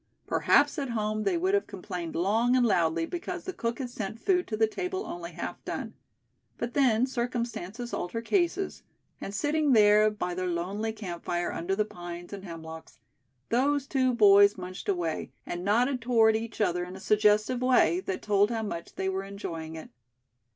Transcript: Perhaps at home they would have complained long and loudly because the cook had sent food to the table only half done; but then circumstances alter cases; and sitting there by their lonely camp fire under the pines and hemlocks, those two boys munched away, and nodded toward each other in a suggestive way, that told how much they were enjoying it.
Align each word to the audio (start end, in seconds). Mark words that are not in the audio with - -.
Perhaps 0.25 0.79
at 0.79 0.89
home 0.89 1.25
they 1.25 1.37
would 1.37 1.53
have 1.53 1.67
complained 1.67 2.15
long 2.15 2.55
and 2.55 2.65
loudly 2.65 3.05
because 3.05 3.43
the 3.43 3.53
cook 3.53 3.77
had 3.77 3.91
sent 3.91 4.19
food 4.19 4.47
to 4.47 4.57
the 4.57 4.65
table 4.65 5.05
only 5.05 5.33
half 5.33 5.63
done; 5.63 5.93
but 6.57 6.73
then 6.73 7.05
circumstances 7.05 7.93
alter 7.93 8.19
cases; 8.19 8.81
and 9.21 9.31
sitting 9.31 9.73
there 9.73 10.09
by 10.09 10.33
their 10.33 10.47
lonely 10.47 10.91
camp 10.91 11.23
fire 11.23 11.53
under 11.53 11.75
the 11.75 11.85
pines 11.85 12.33
and 12.33 12.43
hemlocks, 12.43 12.99
those 13.49 13.85
two 13.85 14.11
boys 14.15 14.57
munched 14.57 14.89
away, 14.89 15.29
and 15.45 15.63
nodded 15.63 16.01
toward 16.01 16.35
each 16.35 16.61
other 16.61 16.83
in 16.83 16.95
a 16.95 16.99
suggestive 16.99 17.61
way, 17.61 17.99
that 17.99 18.23
told 18.23 18.49
how 18.49 18.63
much 18.63 18.95
they 18.95 19.07
were 19.07 19.23
enjoying 19.23 19.75
it. 19.75 19.91